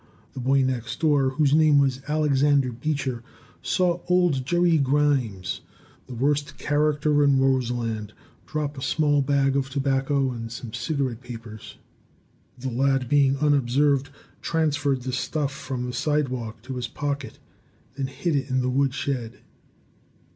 [0.33, 3.21] The boy next door, whose name was Albert Beecher,
[3.61, 5.61] saw old Jerry Grimes,
[6.07, 8.11] the worst character in Roseland,
[8.47, 11.77] drop a small bag of tobacco and some cigarette papers.
[12.57, 14.09] The lad, being unobserved,
[14.41, 17.37] transferred the stuff from the sidewalk to his pocket,
[17.95, 19.41] then hid it in the wood shed.